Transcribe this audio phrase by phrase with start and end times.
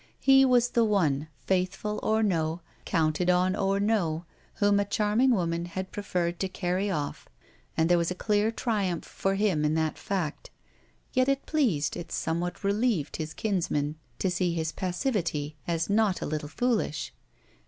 [0.19, 5.65] He was the one, faithful or no, counted on or no, whom a charming woman
[5.65, 7.29] had preferred to carry off,
[7.77, 10.49] and there was clear triumph for him in that fact.
[11.13, 16.25] Yet it pleased, it somewhat relieved, his kinsman to see his passivity as not a
[16.25, 17.13] little foolish.